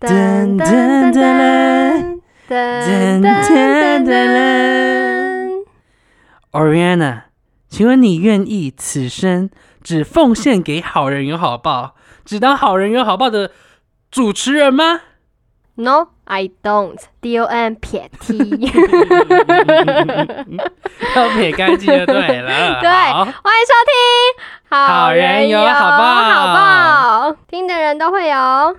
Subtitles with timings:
[0.00, 5.64] 噔噔噔噔噔噔噔。
[6.52, 7.24] Oriana，
[7.68, 9.50] 请问你愿意此生
[9.82, 11.94] 只奉献给好人有好报，
[12.24, 13.50] 只当好人有好报的
[14.10, 15.02] 主持人吗
[15.74, 16.98] ？No, I don't.
[17.20, 18.38] D O N 撇 T。
[21.14, 22.80] 要撇干净就对了。
[22.80, 23.92] 对，欢迎收听
[24.72, 28.36] 《好人有好报好报，听的人都会有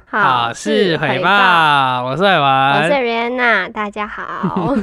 [0.09, 2.05] 好事回报。
[2.05, 4.73] 我是伟我是文，Rihanna，大家好。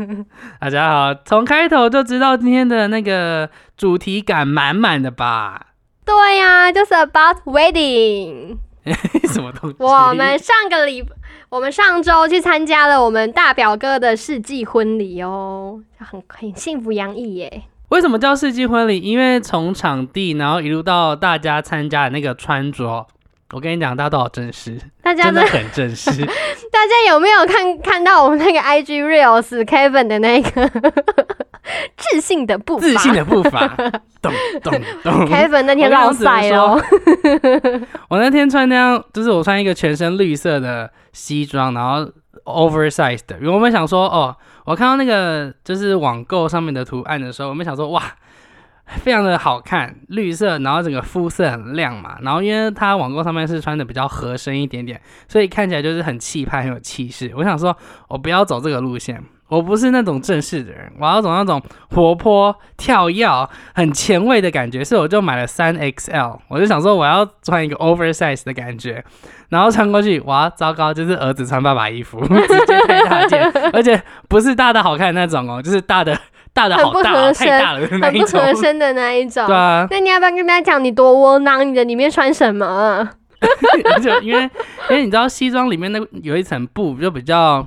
[0.58, 1.14] 大家好。
[1.26, 5.66] 从开头就知道今天的那个主题感满满的吧？
[6.06, 8.56] 对呀、就是 about wedding。
[9.34, 9.76] 什么东西？
[9.80, 11.04] 我们上个礼，
[11.50, 17.64] 我们上周去参加了我们大表哥的世纪婚礼哦，很很幸福洋溢耶。
[17.94, 18.98] 为什么叫世纪婚礼？
[18.98, 23.06] 因为从场地，然后一路到大家参加的那个穿着，
[23.52, 26.10] 我跟你讲，大家都好正式，大家真的的很正式。
[26.74, 30.68] 大家有没有看看到我们那个 IG reels Kevin 的那个
[31.96, 32.84] 自信的步伐？
[32.84, 33.64] 自信的步伐，
[34.20, 34.72] 咚咚
[35.04, 35.12] 咚。
[35.28, 36.82] Kevin 那天我刚刚绕赛哦，
[38.08, 42.10] 我那天穿那样，就是我穿一个全身绿色的西装，然后
[42.44, 43.36] oversize 的。
[43.38, 48.02] 因为我们想说，哦，我看到那个就是网购上面的图案的时候，我们想说，哇，
[48.86, 52.18] 非常的好看，绿色，然后整个肤色很亮嘛。
[52.22, 57.32] 然后因为它网购上面是穿的比较合身一点点，所以看起来就是很气派，很有气势。
[57.36, 57.76] 我想说，
[58.08, 59.22] 我不要走这个路线。
[59.54, 63.26] 我不是那种正式的人，我要走那种活泼、跳跃、
[63.74, 66.38] 很前卫的感觉，所以我就买了三 XL。
[66.48, 69.04] 我就想说我要穿一个 oversize 的感觉，
[69.48, 76.18] 然后穿过去，哇，糟糕，就是儿子穿爸爸衣服， 直接太大件，而且不是大的好看的那种哦，就是大的
[76.52, 78.26] 大的好大、太大了很不。
[78.26, 79.46] 合身的那一种。
[79.46, 81.66] 对啊，那你要不要跟大家讲你多窝囊？
[81.68, 83.08] 你的里面穿什么？
[84.02, 84.42] 就因为
[84.88, 87.66] 因为你知道西装里面那有一层布就比较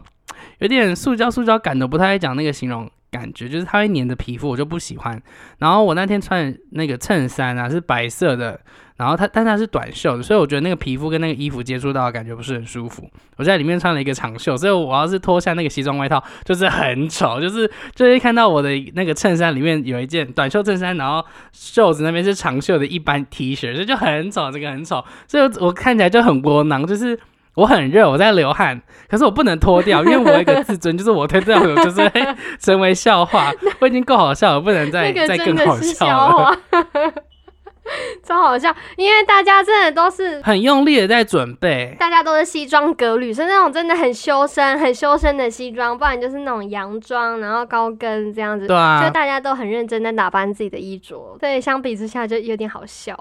[0.59, 5.22] 有点塑胶塑胶感的，不太会讲那个形容感觉，就是它会粘着皮肤，我就不喜欢。
[5.59, 8.59] 然后我那天穿的那个衬衫啊是白色的，
[8.97, 13.09] 然后它但它是短袖的，所以我觉得那个皮肤跟那个衣服接触到的感觉不是很舒服。
[13.38, 25.03] 我在里面穿了一个长袖，所以我要是脱下那个西装外套，就是很丑，就是就是看到我的那个衬衫里面有一件短袖衬衫，然后袖子那边是长袖的一般 T 恤，所以就很丑，这个很丑。
[25.28, 27.17] 所以我我看起来就很窝囊，就是
[27.57, 28.79] 我很热，我在流汗，
[29.09, 33.51] 可是我不能脱掉，因为我有一个自尊， 就是我脱掉我就是 会成为笑话。
[33.81, 36.59] 我已经够好笑了，不能再、再更好笑了。
[38.22, 38.72] 超好笑。
[38.96, 40.40] 因为大家真的都是。
[40.44, 48.66] 很用力的在准备，大家都是西装革履，是那种真的很修身、很修身的西装，不然就是那种洋装，然后高跟这样子。
[48.66, 53.17] 就对啊，就大家都很认真在打扮自己的衣着，所以相比之下就有点好笑。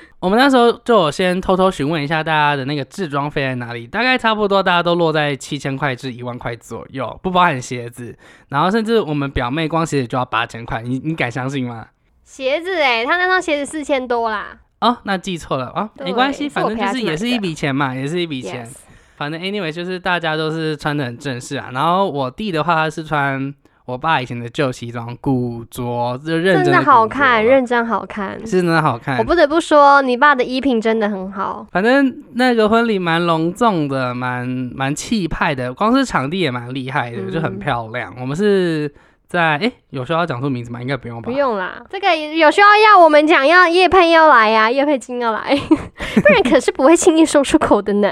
[0.20, 8.16] 我们那时候就有先偷偷询问一下大家的那个制装费在哪里，大概差不多大家都落在七千块至一万块左右，不包含鞋子。
[8.48, 11.88] 然后甚至我们表妹光鞋子就要八千块，你你敢相信吗？
[12.24, 14.58] 鞋子哎、她那双鞋子四千多啦。
[14.80, 18.66] 哦，那记错了啊，对没关系，反正就是也是一笔钱嘛，也是一笔钱。
[18.66, 18.74] Yes，
[19.16, 21.70] 反正 anyway 就是大家都是穿的很正式啊。
[21.72, 23.52] 然后我弟的话，他是穿
[23.88, 28.38] 我爸以前的旧西装，古着，就认真真的好看，认真好看。
[28.46, 29.24] 是真的好看我。
[29.24, 31.66] 不得不说，你爸的衣品真的很好。
[31.72, 38.14] 反正那个婚礼蛮隆重的，蛮蛮气派的，光是场地也蛮厉害的，嗯就很漂亮。
[38.20, 38.92] 我们是
[39.28, 40.80] 在哎、有需要讲出名字吗？
[40.80, 41.30] 应该不用吧？
[41.30, 45.54] 不用啦，这个有需要要我们讲，要叶佩要来呀、叶佩金要来，
[46.16, 48.10] 不然可是不会轻易说出口的呢。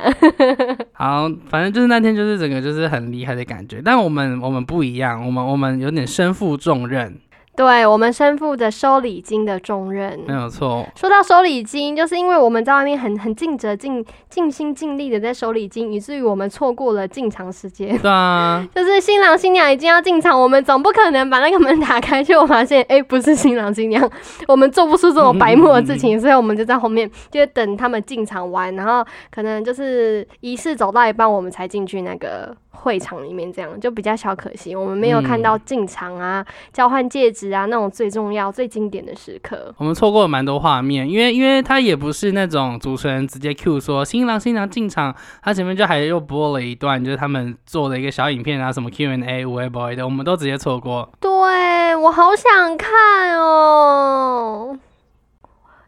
[0.93, 7.19] 好，反正就是那天就是整个就是很厉害的感觉，但我们我们不一样，我们我们有点身负重任，
[7.57, 10.21] 对我们身负着收礼金的重任。
[10.27, 10.87] 没有错。
[10.95, 17.97] 说到收礼金，就是因为我们在外面很很尽责、尽尽心尽力的在收礼金，以至于我们错过了进场时间。
[17.99, 24.09] 对啊， 就是新郎新娘已经要进场，我们总不可能把那个门打开，结果发现哎、诶不是新郎新娘，
[24.47, 29.05] 我们做不出这种白目的事情，所以我们就在后面，就等他们进场完，然后
[29.35, 39.75] 可能就是仪式走到一半，我们才进去那个会场里面，这样就比较小可惜，我们没有看到进场啊、交换戒指啊那种最重要、最经典的时刻。
[39.79, 51.09] 我们错过了蛮多画面，因为因为他也不是那种主持人直接 Q 说新郎新娘进场，他前面就还又播了一段，就是他们做了一个小影片啊，什么 Q&A、无 boy 的，我们都直接错过。
[51.19, 54.79] 对我好想看哦。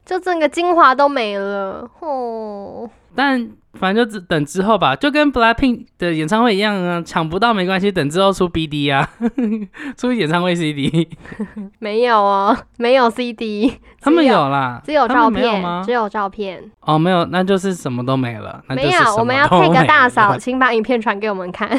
[0.05, 2.89] 就就整个精华都没了哦。
[3.19, 9.09] 但反正就只等之后吧，就跟 Blackpink 的演唱会一样啊，抢不到没关系，等之后出 BD 啊，
[9.99, 11.09] 出演唱会 CD，
[11.81, 15.91] 没有哦，没有 CD，他们有有啦，只有照片，只？
[15.91, 19.17] 有照片，哦，没有，那就是什么都没了，那就没有。
[19.17, 21.69] 我们要都 take 个大嫂，请把影片传给我们看。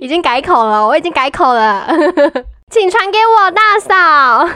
[0.00, 1.86] 已经改口了，我已经改口了，
[2.70, 4.46] 请传给我大嫂。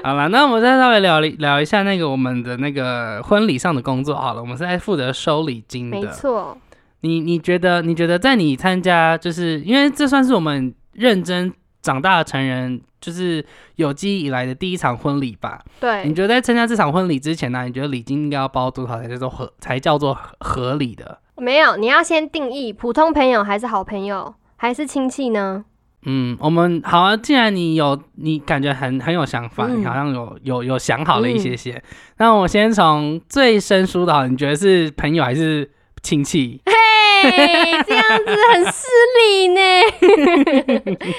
[0.02, 6.10] 好了，那我们再稍微聊聊一下那个我们的那个婚礼上的工作好了，我们是在负责收礼金的没的。
[6.12, 6.56] 错，
[7.00, 11.52] 你你觉得你觉得在你参加，就是因为这算是我们认真
[11.82, 13.44] 长大的成人，就是
[13.74, 15.60] 有记忆以来的第一场婚礼吧？
[15.78, 21.18] 对你对，觉得在参加这场婚礼之前呢、你觉得礼金应该要包多少才叫做合才叫做合合理的？
[21.36, 25.66] 没有，你要先定义普通朋友还是好朋友还是亲戚呢？
[26.08, 27.16] 嗯，我们好啊。
[27.16, 31.82] 既然你有，你感觉很很有想法，嗯你好像有有有想好了一些些。
[32.18, 35.68] 那我先从最生疏的好，你觉得是朋友还是
[36.02, 36.60] 亲戚？
[36.64, 38.86] 嘿，这样子很失
[39.18, 39.60] 礼呢。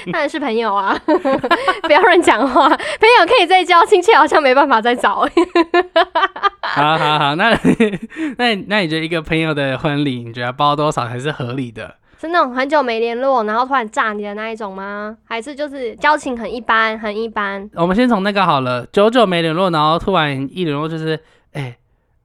[0.10, 0.98] 当然是朋友啊，
[1.82, 2.68] 不要乱讲话。
[2.68, 5.28] 朋友可以再交，亲戚好像没办法再找。
[6.62, 7.50] 好好好，那
[8.38, 11.96] 那那你觉得一个朋友的婚礼，你觉得包多少才是合理的？
[12.20, 15.16] 是那种很久没联络，然后突然炸你的那一种吗？
[15.24, 17.70] 还是就是交情很一般，很一般？
[17.74, 21.18] 我们先从那个好了，久久没联络，然后突然一联络就是，
[21.52, 21.76] 哎、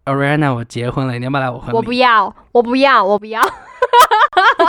[0.06, 1.76] a r i a n a 我结婚了，你要不要来我婚礼？
[1.76, 3.42] 我不要，我不要，我不要。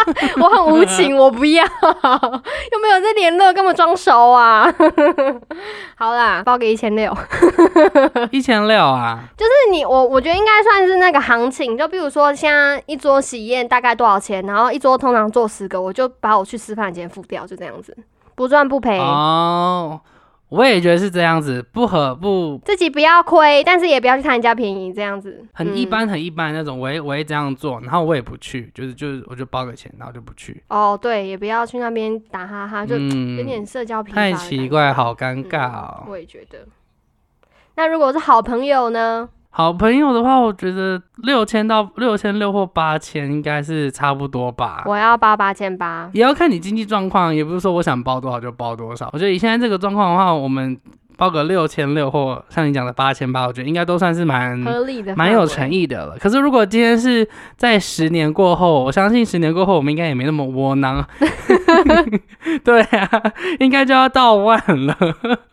[0.41, 4.73] 我很无情，我不要，又没有在联络，干嘛装熟啊？
[5.97, 7.15] 好啦，包给一千六。
[8.31, 17.97] 一千六啊，就是你我我觉得应该算是那个行情，就比如说现在一桌喜宴大概多少钱，然后一桌通常做十个，我就把我去吃饭的钱付掉，就这样子，
[18.35, 20.01] 不赚不赔，哦，
[20.51, 36.05] 我也觉得是这样子，不合不自己不要亏，但是也不要去贪人家便宜，这样子嗯很一般很一般那种，我也我也这样做，然后我也不去，就是就是我就包个钱，然后就不去，哦，对，也不要去那边打哈哈，就有嗯，点社交疲乏、太奇怪，好尴尬嗯哦。
[36.09, 36.67] 我也觉得。
[37.77, 39.29] 那如果是好朋友呢？
[39.57, 44.83] 好朋友的话，我觉得六千到六千六或八千应该是差不多吧。
[44.85, 49.09] 我要包八千八，也要看你经济状况，也不是说我想包多少就包多少。
[49.13, 50.77] 我觉得以现在这个状况的话，我们
[51.19, 55.65] 包个六千六或像你讲的八千八，我觉得应该都算是蛮合理的，嗯蛮有诚。
[55.75, 56.17] 意的了。
[56.21, 57.27] 可是如果今天是
[57.57, 61.05] 在十年过后，我相信十年过后我们应该也没那么窝囊。
[62.63, 63.11] 对啊，
[63.59, 64.57] 应该就要到万
[64.87, 64.97] 了。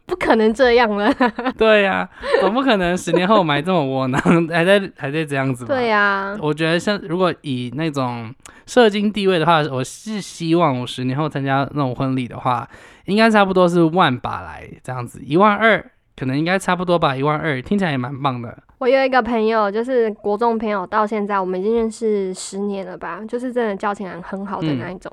[0.06, 1.12] 不可能这样了。
[1.58, 2.08] 对呀、
[2.42, 4.22] 总不可能十年后我们还这么窝囊，
[4.52, 5.74] 还在还在这样子吧？
[5.74, 8.32] 对呀、我觉得像如果以那种
[8.68, 12.68] 社经地位的话，我是希望我十年后参加那种婚礼的话，
[13.12, 15.84] 应该差不多是万把来这样子，一万二
[16.16, 18.58] 可能应该差不多吧，一万二听起来也蛮棒的。
[18.78, 25.12] 我有一个朋友，就是国中朋友，到现在我们已经认识十年了吧，就是真的交情很好的那一种。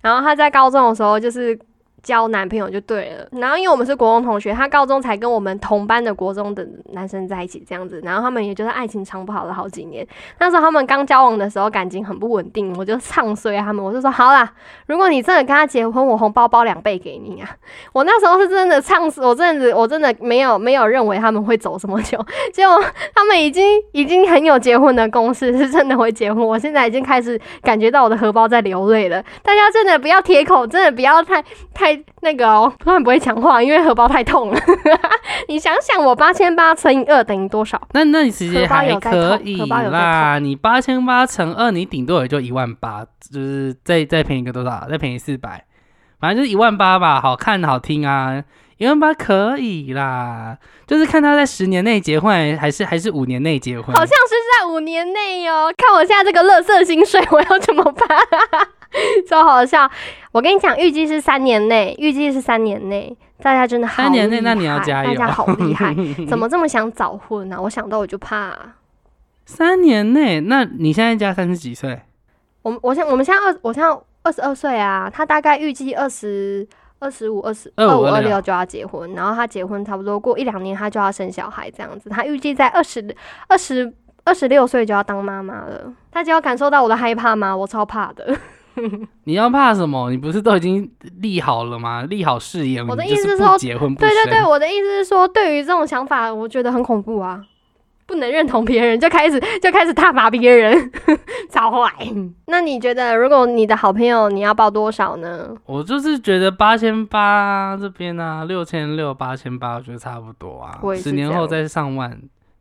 [0.00, 1.58] 然后他在高中的时候，就是
[2.08, 3.28] 交男朋友就对了。
[3.32, 10.06] 然后因为我们是国中同学，他高中才跟我们同班的国中的男生在一起这样子，然后他们也就是爱情长跑了好几年。
[10.40, 14.50] 那时候他们刚交往的时候，感情很不稳定，我就唱衰他们，我就说好啦，
[14.86, 17.50] 如果你真的跟他结婚，我红包包两倍给你啊！
[17.92, 22.18] 我那时候是真的唱死，我真的我真的没有没有认为他们会走这么久，
[22.54, 22.82] 结果
[23.14, 26.42] 他们已经已经很有结婚的共识，是真的会结婚。
[26.42, 29.22] 我现在已经开始感觉到我的荷包在流泪了。
[29.42, 31.42] 大家真的不要铁口，真的不要太
[31.74, 34.60] 太那个哦，突然不会讲话，因为荷包太痛了。
[35.48, 37.80] 你想想，我八千八乘以二等于多少？
[37.92, 44.86] 那那你其实还可以荷包啦，你八千八乘二，你顶多也就一万八，就是再再便宜个多少？
[44.90, 45.64] 再便宜四百，
[46.20, 48.42] 反正就是一万八吧，好看好听啊，
[48.78, 50.56] 一万八可以啦。
[50.86, 53.94] 就是看他在十年内结婚，还是还是五年内结婚。
[53.94, 55.72] 好像是在五年内哦。
[55.76, 58.08] 看我现在这个乐色薪水，我要怎么办？
[59.28, 59.88] 超好笑！
[60.32, 65.94] 我跟你讲，预计是三年内，预计是三年内，大家真的好三年内那你要害加油大家好厉害，
[66.26, 68.56] 怎么这么想早婚呢、我想到我就怕、
[69.44, 72.00] 三年内，那你现在加三十几岁？
[72.62, 73.88] 我们我现我们现在二，我现在
[74.22, 76.66] 二十二岁啊，他大概预计二十
[77.00, 82.10] 二十五、二十25五、二六就要结婚，然后他结婚差不多过一两年，他就要生小孩这样子。
[82.10, 83.14] 他预计在二十
[83.48, 83.92] 二十
[84.24, 85.92] 二十六岁就要当妈妈了。
[86.10, 87.56] 大家有感受到我的害怕吗？
[87.56, 88.36] 我超怕的。
[89.24, 90.10] 你要怕什么？
[90.10, 90.88] 你不是都已经
[91.20, 92.02] 立好了吗？
[92.02, 94.00] 立好誓言，我的意思是说不结婚不。
[94.00, 97.42] 对对对，我的意思是说，对于这种想法，我觉得很恐怖啊。
[98.08, 100.90] 不能认同别人，就开始就开始挞伐别人，
[101.52, 101.92] 超坏。
[102.46, 105.54] 那你觉得，如果你的好朋友，你要报多少呢？
[105.66, 112.18] 我就是觉得八千八这边啊，六千六、八千八，我觉得差不多啊十年后再上万，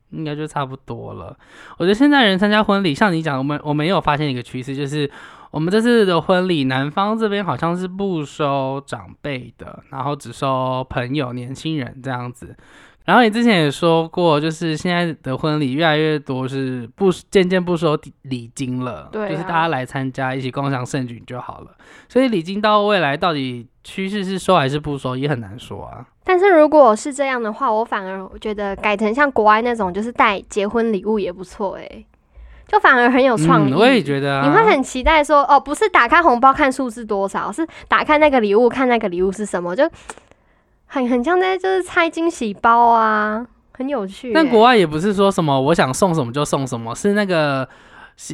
[0.09, 1.33] 应该就差不多了。
[1.77, 5.09] 我觉得现在人参加婚礼，像你讲，我们我们也有发现一个趋势，就是
[5.51, 12.53] 我们这次的婚礼，男方这边好像是不收长辈的，然后只收朋友、年轻人这样子。
[13.07, 21.71] 然后你之前也说过，就是现在的婚礼越来越多是不渐渐不收礼金了，对啊就是大家来参加一起共享盛举就好了。
[22.09, 26.05] 所以礼金到未来到底趋势是收还是不收，也很难说啊。
[26.25, 32.05] 但是如果是这样的话，我反而觉得改成像国外那种，就是带结婚礼物也不错诶、
[32.67, 33.71] 就反而很有创意。
[33.71, 34.45] 嗯，我也觉得啊。
[34.45, 39.89] 你会很期待说，哦，不是打开红包看数字多少，是打开那个礼物看那个礼物是什么，就
[40.87, 47.67] 很很像在就是拆惊喜包啊，很有趣欸、但国外也不是说什么我想送什么就送什么，是那个新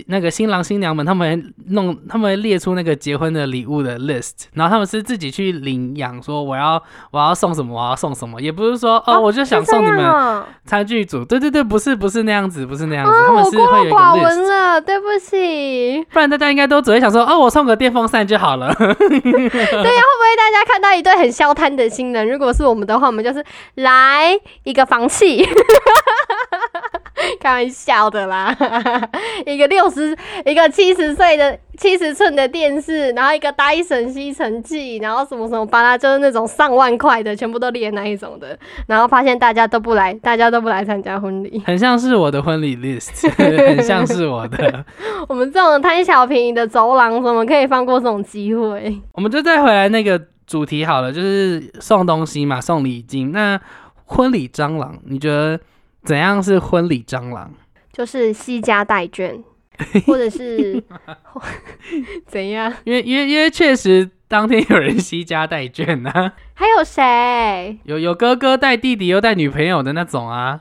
[0.08, 16.06] 那个新郎新娘们他们弄，他们列出那个结婚的礼物的 list，然后他们是自己去领养，说我要我要送什么，我要送什么，也不是说哦我就想送你们哦餐具组，对对对，不是不是那样子，不是那样子，啊，他们是我孤陋会有一个寡闻 list，了，对不起。
[16.12, 22.28] 不然大家应该都只会想说哦我送个电风扇就好了， 对呀、会不会大家看到一对很消摊的新人？
[22.30, 23.44] 如果是我们的话，我们就是
[23.76, 25.44] 来一个房契，
[27.44, 28.56] 开玩笑的啦，
[29.46, 38.58] 一个六十，一个七十岁的七十寸的电视，然后一个戴森吸尘器，然后什么什么巴拉，就是那种上万块的，全部都列那一种的，
[38.88, 41.62] 然后发现大家都不来，大家都不来参加婚礼。
[41.66, 44.86] 很像是我的婚礼 list， 很像是我的。
[45.28, 49.02] 我们这种贪小便宜的走廊，怎么可以放过这种机会？
[49.12, 53.34] 我们就再回来那个主题好了，就是送东西嘛，送礼金。
[53.34, 53.60] 那
[54.06, 55.60] 婚礼蟑螂，你觉得
[56.04, 57.52] 怎样是婚礼蟑螂？
[57.92, 59.42] 就是惜家带眷，
[60.08, 60.84] 或者是
[62.28, 62.74] 怎样？
[62.84, 67.78] 因为因为因为确实当天有人惜家带眷啊、还有谁？
[67.84, 70.60] 有有哥哥带弟弟又带女朋友的那种啊，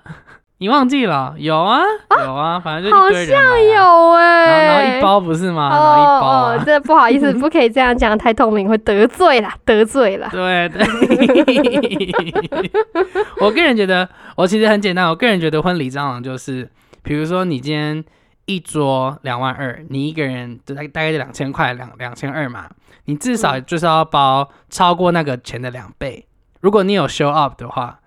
[0.62, 1.34] 你忘记了？
[1.38, 1.80] 有啊
[2.24, 5.68] 有啊，反正就好一堆人来啊、有哎、然后然后一包不是吗？
[5.70, 10.28] 然后一包哦啊哦，，这不好意思， 不可以这样讲，太透明会得罪啦，得罪啦。
[10.30, 10.86] 对对，
[13.42, 15.08] 我个人觉得，我其实很简单。
[15.08, 16.70] 我个人觉得婚礼蟑螂就是，
[17.02, 18.04] 比如说你今天
[18.44, 22.68] 一桌两万二，你一个人就大大概就两千块，两两千二嘛，
[23.06, 26.24] 你至少就是要包超过那个钱的两倍。
[26.60, 27.98] 如果你有 show up 的话，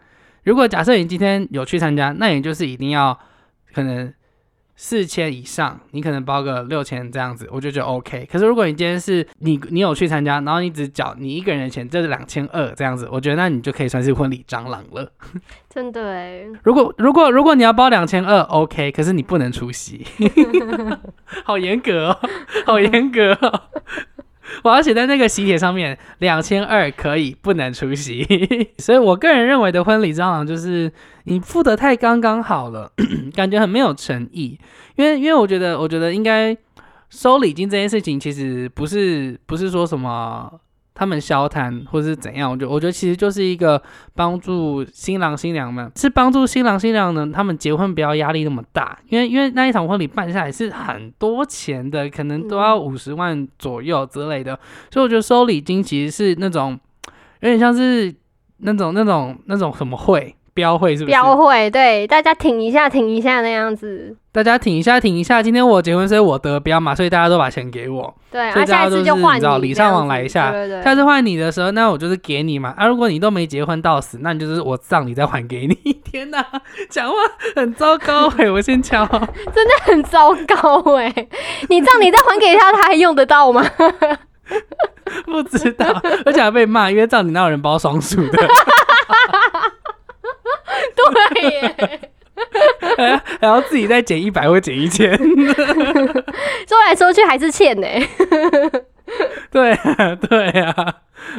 [0.45, 3.17] 如果假设你今天有去参加，那你就是一定要
[3.73, 4.13] 可能
[4.77, 8.27] 四千以上，你可能包个六千这样子，我就觉得 OK。
[8.31, 15.11] 可是如果你今天是你你有去参加，然后你只缴你一个人的钱，这是两千二这样子，我觉得那你就可以算是婚礼蟑螂了。
[15.69, 20.05] 真的哎，如果如果如果你要包两千二，OK，可是你不能出席，
[21.43, 22.19] 好严格哦，
[22.65, 23.61] 好严格哦。
[24.65, 28.25] 我要写在那个喜帖上面，两千二可以，不能出席。
[28.79, 30.91] 所以我个人认为的婚礼蟑螂就是
[31.25, 32.91] 你付的太刚刚好了，
[33.35, 34.59] 感觉很没有诚意。
[34.95, 36.57] 因为因为我觉得，我觉得应该
[37.11, 40.51] 收礼金这件事情，其实不是不是说什么
[40.95, 43.79] 他们消谈或是怎样，我觉得我觉得其实就是一个
[44.15, 54.57] 帮助新郎新娘们，是帮助新郎新娘呢，他们结婚不要压力那么大，因为因为那一场婚礼办下来是很多钱的，可能都要五十万左右之类的，
[54.89, 56.79] 所以我觉得收礼金其实是那种
[57.41, 58.15] 有点像是
[58.59, 61.11] 那种那种那种什么会标会是不是？
[61.11, 64.15] 标会对大家挺一下，挺一下那样子。
[64.31, 65.43] 大家挺一下，挺一下。
[65.43, 68.13] 今天我结婚，所以我得标嘛，所以大家都把钱给我。
[68.31, 70.83] 对，所以啊，下一次大家都是换你，你知道礼尚往来一下对对对。
[70.83, 72.73] 下次换你的时候，那我就是给你嘛。
[72.77, 75.75] 啊，如果你都没结婚到死，那你就是我葬礼再还给你。
[76.09, 76.43] 天哪，
[76.89, 77.15] 讲话
[77.55, 79.05] 很糟糕哎、我先敲。
[79.83, 81.13] 很糟糕哎、
[81.69, 83.61] 你这样你再还给他，他还用得到吗？
[85.25, 85.87] 不知道，
[86.25, 88.47] 而且还被骂，因为葬礼那有人包双数的，对
[91.49, 91.99] 耶，
[92.97, 95.15] 还还要自己再减一百或减一千。
[95.17, 97.87] 说来说去还是欠呢、
[99.51, 100.95] 对啊，对啊，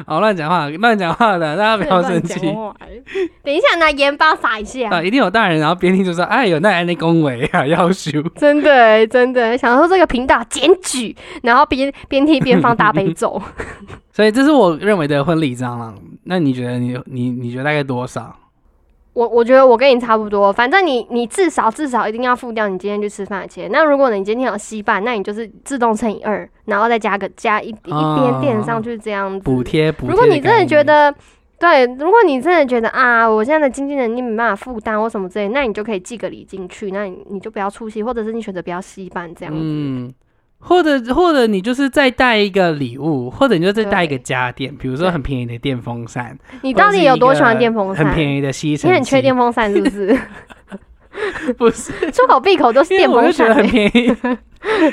[0.07, 2.41] 好乱讲话，乱讲话的，大家不要生气
[3.43, 4.89] 等一下拿盐巴撒一下。
[4.91, 5.03] 啊！
[5.03, 8.23] 一定有大人，然后边听就说：“哎，有那人那恭维啊，要修。
[8.37, 13.41] 真的欸真的想说这个频道检举，然后边边听边放大悲咒。
[14.13, 15.95] ”所以这是我认为的婚礼蟑螂。
[16.25, 18.35] 那你觉得你你你觉得大概多少？
[19.17, 23.67] 我我觉得我跟你差不多，反正你你至少至少一定要付掉你今天去吃饭的钱。
[23.73, 29.43] 那如果你今天有稀饭，那你就是自动乘以二，然后再加个加一一哦点点上去这样子。
[29.43, 30.11] 补贴补贴。
[30.11, 31.15] 如果你真的觉，得
[31.59, 39.61] 对，如果你真的觉得啊，我现在的经济能力没办法负担或什么之类，那你就可以寄个礼进去，那你你就不要出席，或者是你选择不要稀饭这样子。
[39.63, 40.13] 嗯，
[40.59, 48.05] 或者或者你就是再带一个礼物，或者你就再带一个家电，比如说很便宜的电风扇，你到底有多喜欢电风扇？
[48.05, 50.19] 很便宜的吸尘器，你很缺电风扇是不是？
[51.57, 51.93] 不是？
[52.11, 53.71] 出口闭口都是电风扇、我就觉得很欸。
[53.71, 54.17] 便宜，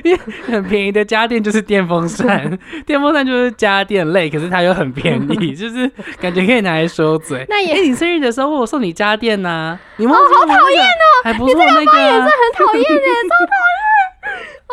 [0.05, 5.89] 因为很便宜的家电就是电风扇， 电风扇就是家电类，可是它又很便宜， 就是
[6.21, 7.45] 感觉可以拿来收嘴。
[7.49, 13.72] 那也哎、你生日的时候我送你家电呐、你忘记好讨厌哦，还不错那个啊、很讨厌呢，超讨厌，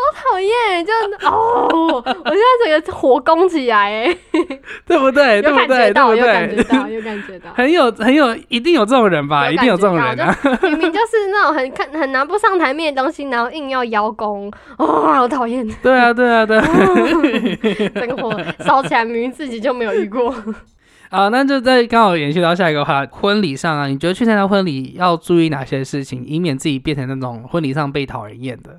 [0.00, 0.92] 好讨厌，就
[1.28, 4.18] 哦，我现在整个火攻起来， 哎，
[4.86, 5.42] 对不对？
[5.42, 5.92] 对有不对？
[5.92, 6.62] 对感觉到，不有感觉？
[6.64, 7.50] 到，有感觉到。
[7.54, 9.50] 很有很有，一定有这种人吧？
[9.50, 10.36] 一定有这种人啊！
[10.62, 15.66] 明明就是那种很看很拿不上台面的东西，然后硬要邀功，哦，好讨厌！
[15.82, 16.66] 对啊，对啊，对啊。
[17.94, 18.32] 整个火
[18.64, 20.34] 烧起来，明明自己就没有遇过。
[21.10, 28.78] 啊，那就再刚好延续到下一个话，婚礼上啊，你觉得去参加婚礼要注意哪些事情，以免自己变成那种婚礼上被讨人厌的？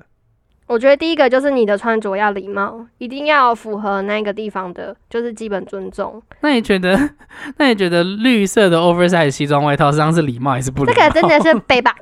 [0.72, 6.20] 我觉得第一个就是你的穿着要礼貌，一定要符合那个地方的，就是基本尊重。
[6.40, 6.98] 那你觉得，
[7.58, 10.94] 那你觉得绿色的 oversize 西装外套实际上是礼貌还是不礼貌？
[10.94, 11.94] 这个真的是背吧，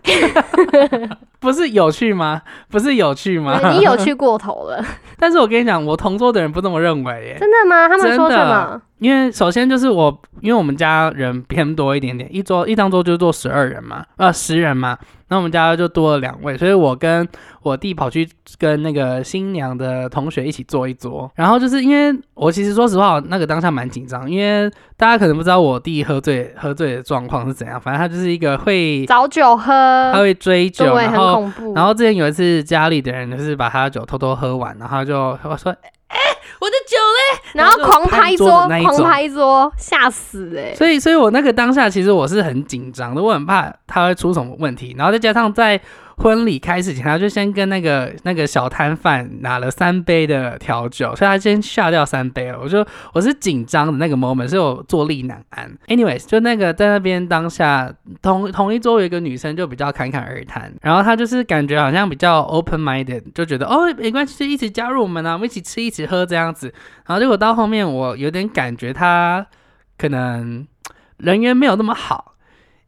[1.41, 2.43] 不是有趣吗？
[2.71, 3.59] 不是有趣吗？
[3.73, 4.85] 你有趣过头了，
[5.19, 7.37] 但是我跟你讲，我同桌的人不这么认为耶。
[7.41, 7.89] 真的吗？
[7.89, 8.81] 他们说什么？
[9.01, 14.97] 因为首先就是我，因为我们家人偏多一点点，一桌一张桌就坐十二人嘛，呃十人嘛，
[15.29, 17.27] 那我们家就多了两位，所以我跟
[17.63, 18.29] 我弟跑去
[18.59, 29.73] 跟那个新娘的同学一起坐一桌，然后就是因为我其实说实话，那个当下蛮紧张，因为大家可能不知道我弟喝醉喝醉的状况是怎样，反正他就是一个会找酒喝
[30.13, 31.51] 他，会追酒，然后。
[31.75, 35.91] 然后之前有一次家里的人就是把他的酒偷偷喝完，然后他就我说，哎、
[36.59, 37.41] 我的酒嘞。
[37.55, 38.49] 然后狂拍桌
[38.83, 45.81] 狂拍桌，吓死哎、所以，所以我那个当下其实我是很紧张的，我很怕他会出什么问题，然后再加上在
[46.21, 52.59] 婚礼开始前，他就先跟那个那个小摊贩拿了三杯的调酒，所以他先下掉三杯了。
[52.61, 55.75] 我就我是紧张的那个 moment，所以我坐立难安。
[55.89, 66.71] Anyways，就那个在那边当下同同一桌有一个女生就比较侃侃而谈，然后她就是感觉好像比较 open minded，就觉得哦没关系，就一起加入我们啊，我们一起吃一起喝这样子。
[67.07, 69.47] 然后结果到后面我有点感觉她
[69.97, 70.67] 可能
[71.17, 72.35] 人缘没有那么好，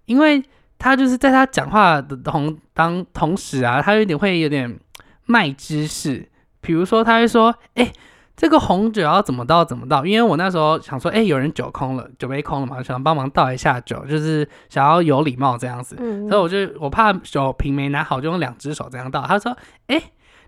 [0.05, 0.43] 因为
[0.83, 4.81] 他就是在他讲话的同当同时啊，他有点会有点
[5.27, 6.29] 卖知识，
[6.61, 7.93] 比如说他会说，哎、
[8.37, 16.29] 这个红酒要怎么倒怎么倒，因为我那时候想说，哎、有人酒空了，酒杯空了嘛，想帮忙倒一下酒，就是想要有礼貌这样子，嗯。
[16.29, 19.23] 所以我就我怕酒瓶没拿好，就用两只手这样倒。
[19.23, 20.03] 他说，哎、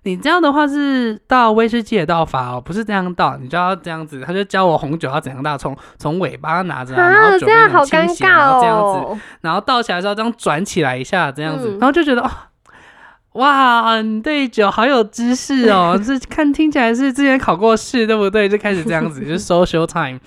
[0.05, 4.23] 你这样的话是倒威士忌的倒法哦，不是这样倒，你就要这样子。
[4.25, 9.21] 他就教我红酒要怎样倒，从从尾巴拿着、啊，然啊，后酒这样杯很倾好尴尬哦这样子，哦。
[9.41, 12.31] 然后倒起来之后这样转起来一下，这样子，嗯然后就觉得哦，
[13.33, 18.49] 哇，你对酒好有知识哦，这看听起来是之前考过试，对不对？
[18.49, 20.21] 就开始这样子，就是 social time。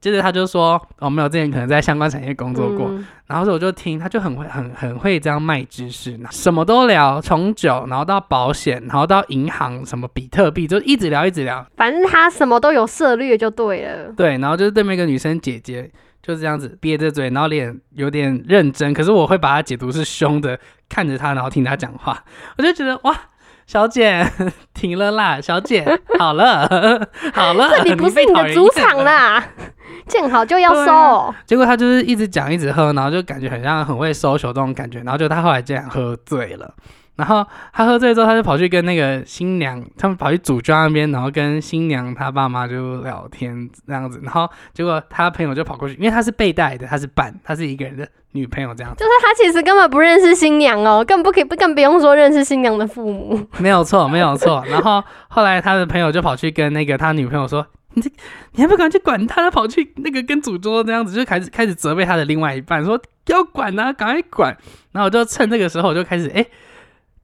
[0.00, 11.64] 接着他就说，哦，没有，之前可能在相关产业工作过，嗯然后所以我就听，他就很会很很会这样卖知识，什么都聊，从酒，然后到保险，然后到银行，什么比特币，就一直聊一直聊。
[11.76, 14.12] 反正他什么都有涉猎就对了。
[14.16, 15.88] 对，然后就是对面一个女生姐姐
[16.22, 20.58] 就是这样子憋着嘴，然后脸有点认真，可是我会把她解读是凶的，
[20.88, 22.24] 看着她，然后听她讲话，
[22.58, 23.16] 我就觉得哇。
[23.66, 24.26] 小姐，
[24.74, 25.40] 停了啦！
[25.40, 25.86] 小姐，
[26.18, 26.66] 好了，
[27.32, 29.46] 好了，这里不是你的主场啦，
[30.10, 30.92] 见好就要对收。
[30.92, 36.74] 啊结果他就是一直讲一直喝，然后就感觉很像很会 social 这种感觉，然后就他后来竟然喝醉了。
[37.16, 37.44] 然后
[37.74, 44.18] 他喝醉之后，他就跑去跟那个新娘，他们跑去主家那边，然后跟新娘她爸妈就聊天这样子。
[44.22, 53.38] 然后结果他朋友就跑过去，因为他是被带的，他是伴，他是一个人的女朋友这样子，就是他其实根本不认识新娘哦，更不可以，更不用说认识新娘的父母。
[53.58, 54.64] 没有错，没有错。
[54.68, 58.10] 然后后来他的朋友就跑去跟那个他女朋友说：“你这
[58.52, 64.56] 你还不赶快去管他？”他跑去那个跟主桌这样子，就开始开始责备他的另外一半，说要管啊，赶快管。
[64.92, 66.46] 然后我就趁这个时候，我就开始哎。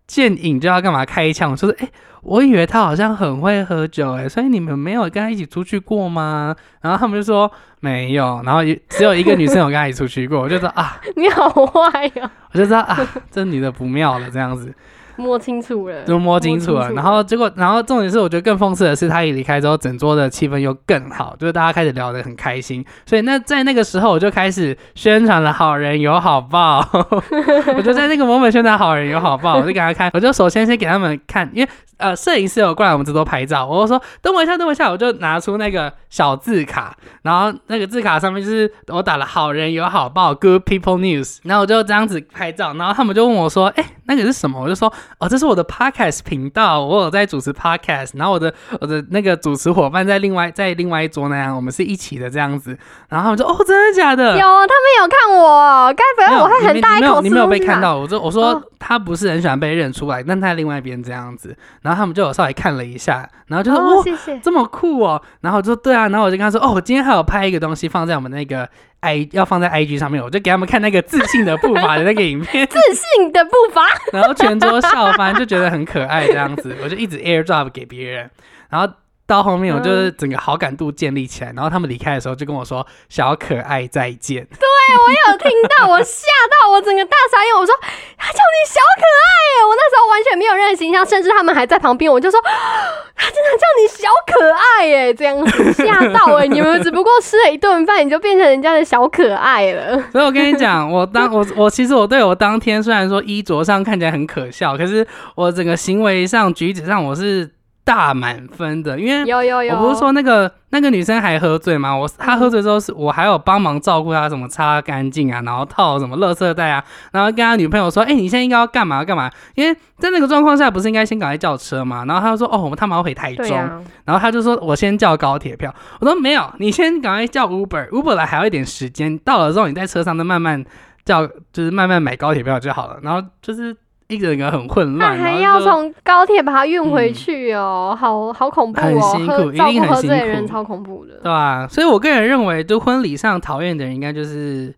[0.07, 1.51] 见影就要干嘛开一枪？
[1.51, 1.89] 我说哎、
[2.23, 6.55] 我以为他好像很会喝酒哎、所以你们没有跟他一起出去过吗？
[6.81, 7.51] 然后他们就说
[7.81, 12.97] 没有，然后只有一个女生有跟他一起出去过，我就说啊， 你好坏哦，我就知道啊，
[13.33, 14.73] 这女的不妙了这样子。
[15.17, 16.91] 摸清楚了，都摸清楚了。
[16.93, 22.85] 然后结果，然后重点是，我觉得更讽刺的是，他一离开之后，整桌的气氛又更好，就是大家开始聊得很开心。
[23.07, 26.87] 所以那在那个时候，我就开始宣传了好人有好报。
[27.77, 44.61] 我就在那个 moment 宣传好人有好报，我就给他看，我就首先先给他们看，因为呃摄影师有过来我们这桌拍照，我就说等我一下，等我一下，我就拿出那个小字卡，然后那个字卡上面就是我打了好人有好报，Good People News，然后我就这样子拍照，然后他们就问我说，哎，那个是什么？
[44.61, 52.77] 我就说，哦，这是我的 podcast 频道，我有在主持 podcast，然后我的我的那个主持伙伴在另外在另外一桌那样，我们是一起的这样子，
[53.09, 54.33] 然后他们说，哦，真的假的？
[54.33, 57.97] 有，他们有看我，该不会我会很大一口你没有被看到？
[57.97, 68.69] 我说我说他不是很喜欢被认出来，但他在另外一边这样子，然后他们就有稍微看了一下，然后就说，哦，谢谢，这么酷哦，然后我说对啊，然后我就跟他说，哦，我今天还有拍一个东西放在我们那个。
[69.01, 73.83] I 要放在 IG 上面，我就给他们看那个自信的步伐的那个影片， 自信的步伐，
[74.13, 78.31] 然后全桌笑翻，就觉得很可爱这样子，我就一直 AirDrop 给别人，
[78.71, 78.93] 然后。
[79.29, 84.47] 到后面我就是整个好感度建立起来，然后他们离开的时候就跟我说“小可爱再见”。
[84.55, 87.55] 对我有听到，我吓到我整个大傻眼。
[87.55, 87.75] 我说
[88.17, 92.41] 他叫你小可爱，我那时候完全没有任何形象，甚至他们还在旁边，我就说
[93.17, 100.01] 他真的叫你小可爱哎，这样吓到哎，你们只不过吃了一顿饭，你就变成人家的小可爱了。
[100.13, 107.56] 所以我跟你讲，我当 我我其实我对我当天虽然说衣着上看起来很可笑，可是我整个行为上举止上我是。
[107.87, 111.97] 大满分的，因为有有有，我不是说那个那个女生还喝醉吗？
[111.97, 119.31] 我她喝醉之后是我还有帮忙照顾她，什么擦干净啊，然后套什么垃圾袋啊，然后跟她女朋友说，哎，你现在应该要干嘛干嘛？
[119.55, 122.05] 因为在那个状况下，不是应该先赶快叫车吗？
[122.09, 123.57] 然后他就说，哦，我们他们要回台中，
[124.05, 125.73] 然后他就说我先叫高铁票。
[126.01, 130.65] 我说没有，你先赶快叫 Uber，Uber 来还要一点时间，到了之后你在车上再慢慢
[131.05, 132.99] 叫，就是慢慢买高铁票就好了。
[133.01, 133.77] 然后就是。
[134.09, 141.67] 一整个很混乱，还要从高铁把它运回去哦，好好恐怖哦，很辛苦，一定很辛苦，人超恐怖的，对吧？
[141.69, 144.75] 所以我个人认为，就婚礼上讨厌的人，应该就是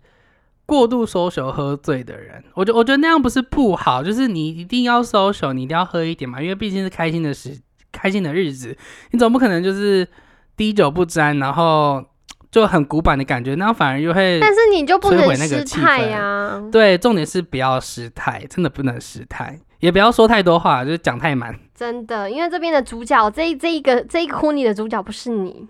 [0.65, 2.43] 过度 social 喝醉的人。
[2.55, 7.59] 我觉我觉得那样不是不好，就是你一定要 social，你一定要喝一点嘛，因为毕竟是开心的时，
[7.93, 8.77] 开心的日子，
[9.11, 10.09] 你总不可能就是
[10.57, 12.05] 滴酒不沾，然后。
[12.51, 16.63] 就很古板的感觉，那样反而又会，但是你就不能失态呀。
[16.73, 21.55] 对，重点是不要失态，真的不能失态，也不要说太多话，就是讲太满。
[21.75, 25.67] 真的，因为这边的主角，这这一个这一个婚礼的主角不是你。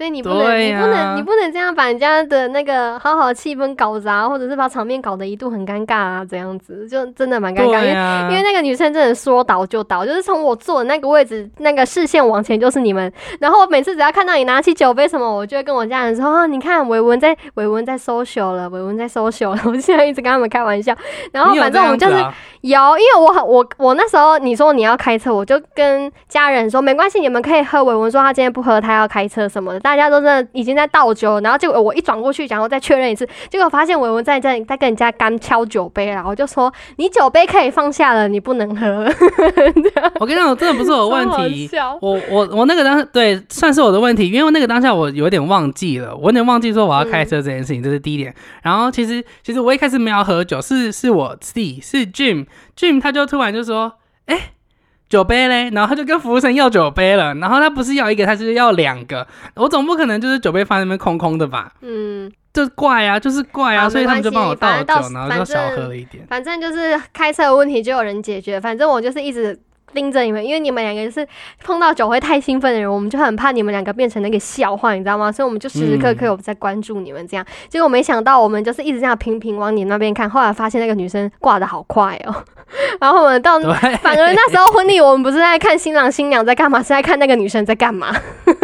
[0.00, 7.64] 所以你不能，你不能，你不能这样把人家的那个好好的气氛搞砸，或者是把场面搞得一度很尴尬啊，这样子就真的蛮尴尬。
[7.66, 7.90] 因为
[8.30, 13.12] 因为那个女生真的说倒就倒，就是从我坐的那个位置，那个视线往前就是你们。
[13.40, 19.60] 然后我每次只要看到你拿起酒杯什么，我就会跟我家人说啊，你看伟文在伟文在 social 了，伟文在 social 了。
[19.68, 20.96] 我现在一直跟他们开玩笑。
[21.30, 22.14] 然后反正我们就是
[22.62, 27.84] 有，因为我我我那时候你说你要开车，我就跟家人说没关系，你们可以喝。
[27.84, 29.89] 伟文说他今天不喝，他要开车什么的。
[29.90, 39.04] 大家都真的已经在倒酒，然后结果我一转过去，然后再确认一次，结果发现伟文在在在跟人家干敲酒杯然后就说你酒杯可以放下了，你不能喝。
[40.20, 41.68] 我跟你讲，真的不是我问题，
[42.00, 48.32] 我我我那个当对算是我的问题，因为那个当下我有点忘记了，我有点忘记说我要开车这件事情，这是第一点。
[48.62, 53.94] 然后其实其实我一开始没有喝酒，是是我自己是 Jim Jim，他就突然就说，
[54.26, 54.52] 哎。
[55.10, 59.26] 酒杯嘞，然后他就跟服务生要酒杯了，然后他不是要一个，他是要两个。
[59.56, 61.72] 我总不可能就是酒杯放在那边空空的吧？
[61.82, 66.24] 嗯，就怪啊，就是怪啊，所以他们就帮我倒酒，然后就少喝了一点。
[66.28, 69.60] 反正就是开车的问题就有人解决，反正我就是一直。
[69.92, 71.26] 盯着你们，因为你们两个是
[71.64, 75.32] 碰到酒会太兴奋的人，我们就很怕你们两个变成那个笑话，你知道吗？
[75.32, 77.44] 所以我们就时时刻刻有在关注你们这样。
[77.68, 82.32] 结果没想到，我们就是一直这样频频往你那边看，后来发现那个女生挂的好快哦。
[83.00, 88.14] 然后我们到反而那时候婚礼，我们不是在看新郎新娘在干嘛，是在看那个女生在干嘛。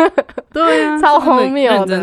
[0.52, 1.98] 对啊， 超荒谬的，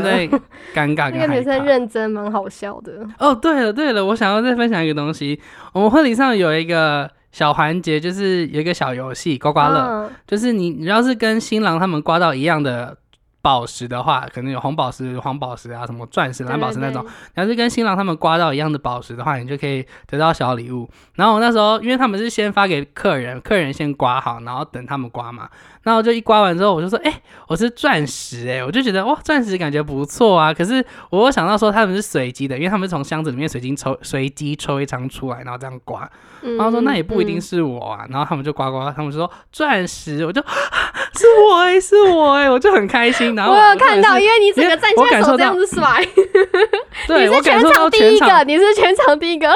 [0.76, 1.12] 尴尬。
[1.12, 2.92] 那个女生认真，蛮好笑的。
[3.20, 5.40] 哦，对了对了，我想要再分享一个东西，
[5.74, 7.10] 我们婚礼上有一个。
[7.34, 12.96] 小环节就是有一个小游戏刮刮乐，就是你你要是跟新郎他们刮到一样的
[13.44, 17.06] 宝石的话，可能有红宝石、黄宝石啊，什么钻石、蓝宝石那种。
[17.36, 20.90] 你要是跟新郎他们刮到一样的宝石的话，你就可以得到小礼物。
[21.16, 25.50] 然后我那时候，因为他们是先发给客人，客人先刮好，然后等他们刮嘛。
[25.82, 30.54] 然后就一刮完之后，我就说，哎，我是钻石，哎，我就觉得哇，钻石感觉不错啊。
[30.54, 36.10] 可是我想到说他们是随机的，因为他们从箱子里面随机抽，随机抽一张出来，然后这样刮。
[36.42, 38.06] 然后说那也不一定是我啊。
[38.10, 40.42] 然后他们就刮刮，他们就说钻石，我就
[41.16, 43.33] 是我哎，是我哎，我就很开心。
[43.38, 46.06] 我有看到，因为你整个站起来手这样子甩，
[47.08, 49.50] 对，你是全场第一个，你是全场第一个。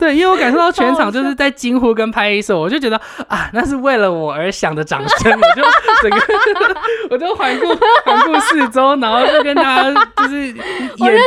[0.00, 5.62] 对，因为我感受到全场 就是在惊呼跟拍手，我就觉得啊，那是为了我而响的掌声，我就
[6.02, 6.76] 整个
[7.10, 7.66] 我就环顾
[8.04, 9.84] 环顾四周，然后就跟大家
[10.16, 10.54] 就是眼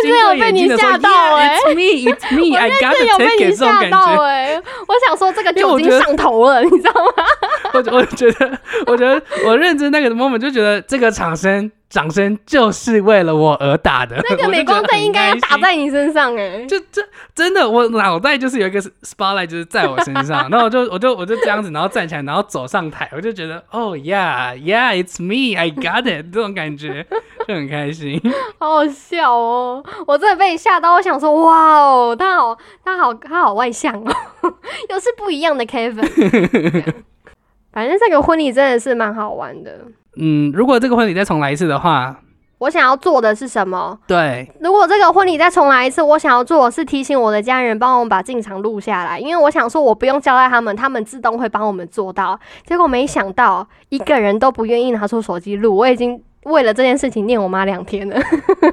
[0.01, 4.23] 睛对眼睛的说，Yeah，it's me，it's me，I got the ticket，这种感觉。
[4.23, 7.23] 哎，我想说这个酒精上头了，你知道吗？
[7.73, 11.71] 我我觉得，我觉得我认真那个 moment 就觉得这个掌声。
[11.93, 16.99] 掌声就是为了我而打的，那个 镁光灯应该要打在你身上哎，就这
[17.36, 27.06] 真的，我脑袋就是有一个 spotlight 就是在我身上， 然后我就我就我就这样子，然后站起来，然后走上台，我就觉得哦，yeah yeah，it's me，I got it，这种感觉
[27.47, 28.19] 就很开心，
[28.58, 34.12] 好好笑哦，我真的被你吓到，我想说哇哦，他好他好他好外向哦，
[34.89, 36.93] 又是不一样的 Kevin，
[37.71, 39.79] 反正这个婚礼真的是蛮好玩的。
[40.15, 42.19] 嗯，如果这个婚礼再重来一次的话，
[42.60, 43.97] 我想要做的是什么？
[44.08, 52.39] 对，如果这个婚礼再重来一次，我想要做的是提醒我的家人帮我们把进场录下来，因为我想说我不用交代他们，他们自动会帮我们做到。
[52.65, 56.21] 结果没想到一个人都不愿意拿出手机录，我已经。
[56.45, 58.17] 为了这件事情念我妈两天了，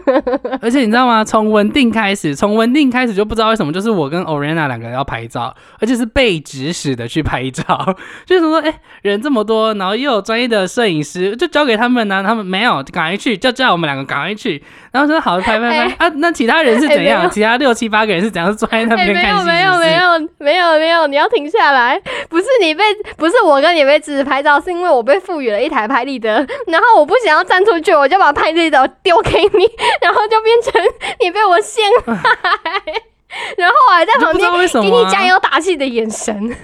[0.61, 1.25] 而且你知道吗？
[1.25, 7.97] 从文定开始，从文定开始就不知道为什么，就是我跟 Orena 两个人要拍照，而且是被指使的去拍照。
[8.27, 12.23] 就是说，哎，人这么多，然后又有专业的摄影师，就交给他们呢。
[12.23, 14.63] 他们没有，赶快去，就叫我们两个赶快去。
[14.93, 16.13] 然后说好，拍拍拍啊！
[16.17, 17.31] 那其他人是怎样？
[17.31, 19.45] 其他六七八个人是怎样坐在那边看戏？
[19.45, 21.07] 没有，没有，没有，没有，没有！
[21.07, 22.01] 你要停下来！
[22.29, 22.83] 不是你被，
[23.17, 30.83] 不是我跟你被指使拍照，是因为我被赋予了一台拍立得，然后我不想要站出去，我就把拍立得丢给你，然后就变成
[31.21, 32.15] 你被我陷害，
[33.57, 36.57] 然后我还在旁边给你加油打气的眼神。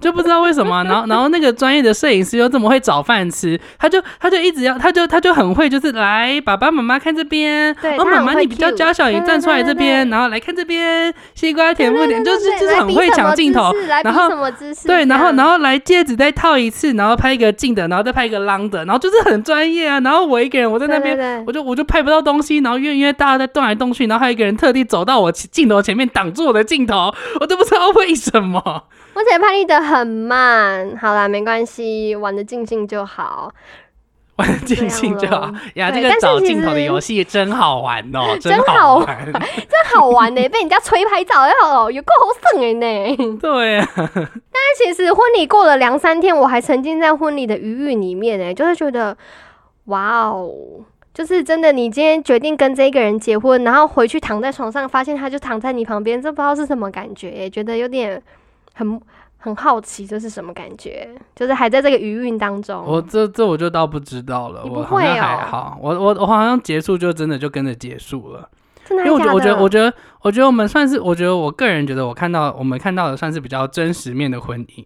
[0.00, 13.72] 就不知道为什么， 然后然后那个专业的摄影师又这么会找饭吃，他就他就一直要，他就他就很会，就是来爸爸妈妈看这边，然后妈妈你比较娇小，你站出来这边，然后来看这边，西瓜甜不甜，就是就是很会抢镜头，
[14.04, 14.28] 然后
[14.86, 28.84] 对，然后然后来戒指再套一次，然后拍一个近的，然后再拍一个 long 的，然后就是很专业啊，然后我一个人我在那边，我就我就拍不到东西，然后因为因为大家在动来动去，然后还有一个人特地走到我镜头前面挡住我的镜头，我都不知道为什么。
[29.16, 33.50] 目前拍立得很慢，好啦，没关系，玩的尽兴就好，
[34.36, 35.90] 玩的尽兴就好呀。
[35.90, 39.40] 这个找镜头的游戏真好玩哦， 真好玩，真
[39.94, 40.46] 好玩呢！
[40.50, 43.16] 被人家吹拍照，哦，有够好省的呢。
[43.40, 49.16] 对啊，但是其实婚礼过了两三天，我还沉浸在婚礼的余韵里面呢，就是觉得
[49.86, 50.52] 哇哦，
[51.14, 58.22] 就是真的，你今天决定跟这个人结婚，然后回去躺在床上，发现他就躺在你旁边，这不知道是什么感觉，觉得有点。
[58.76, 59.00] 很
[59.38, 62.84] 很好奇这是什么感觉，就是还在这个余韵当中。
[62.86, 68.48] 我这这我就倒不知道了，我好像还好，我我我好像结束就真的就跟着结束了。
[68.90, 74.84] 因为我觉得我觉得我觉得我觉得我们算是，我觉得我个人觉得我看到我们看到的算是比较真实面的婚姻，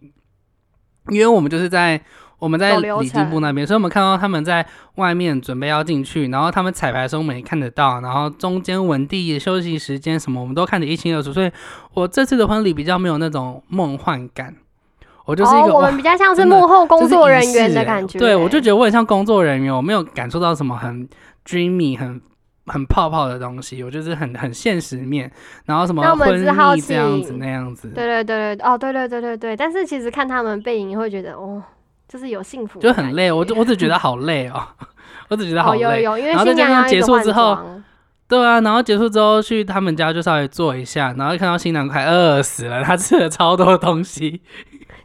[1.09, 2.01] 因为我们就是在。
[2.41, 11.31] 我们在礼金部那边，所以我们看到他们在外面准备要进去，然后他们彩排的时候我们也看得到，然后中间文地休息时间什么，我们都看得一清二楚。
[11.31, 11.51] 所以
[11.93, 14.55] 我这次的婚礼比较没有那种梦幻感，
[15.25, 18.17] 我就是一个我们比较像是幕后工作人员的感觉。
[18.17, 21.07] 对，我就觉得我很像工作人员，我没有感受到什么很
[21.45, 22.19] dreamy、很
[22.65, 25.31] 很泡泡的东西，我就是很很现实面，
[25.65, 27.89] 然后什么婚礼这样子那样子。
[27.89, 31.61] 对对对对，哦，对对对对对，但是其实看他们背影，会觉得哦。
[32.11, 34.61] 就是有幸福，就很累，我就我只觉得好累哦，
[35.29, 36.01] 我只觉得好累。
[36.01, 37.57] 然后再加上结束之后，
[38.27, 44.41] 对啊，然后结束之后去他们家就稍微坐一下，然后看到新娘快饿死了，他吃了超多东西。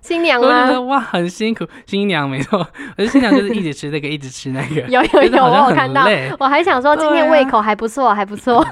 [0.07, 0.81] 新娘吗？
[0.83, 1.67] 哇，很辛苦。
[1.85, 2.65] 新娘没错，
[2.97, 4.83] 我新娘就是一直吃这个，一直吃那个。
[4.89, 6.07] 有有有，我看到，
[6.39, 8.65] 我还想说今天胃口还不错，还不错。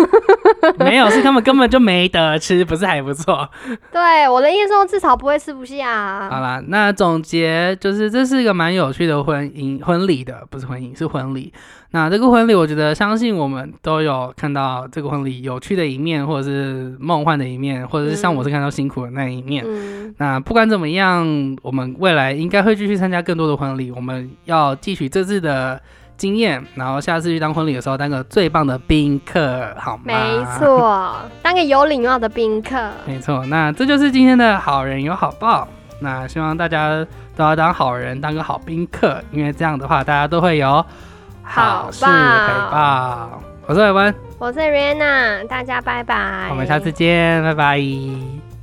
[0.79, 3.49] 没有，是他们根本就没得吃，不是还不错。
[3.91, 6.29] 对，我的意思说至少不会吃不下。
[6.31, 11.53] 好啦，那总结就是这是一个蛮有趣的婚姻婚礼的，不是婚姻是婚礼。
[11.95, 19.65] 那这个婚礼，我觉得相信我们都有看到这个婚礼有趣的一面，或者是梦幻的一面，或者是像我是看到辛苦的那一面。
[20.17, 21.25] 那不管怎么样，
[21.63, 23.93] 我们未来应该会继续参加更多的婚礼。
[23.93, 25.81] 我们要汲取这次的
[26.17, 30.03] 经验，然后下次去当婚礼的时候当个最棒的宾客，好吗？
[30.07, 32.77] 没错，当个有礼貌的宾客。
[33.07, 35.69] 没错，那这就是今天的好人有好报。
[36.01, 40.85] 那希望大家都要当好人，当个好宾客，因为这样的话，大家都会有。
[41.45, 42.11] 好事回
[42.71, 48.54] 报，我是伟文，我是 Rihanna，大家拜拜，我们下次见，拜拜。